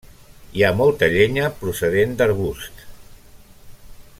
Hi 0.59 0.63
ha 0.63 0.69
molta 0.77 1.09
llenya 1.15 1.51
procedent 1.59 2.17
d'arbusts. 2.21 2.89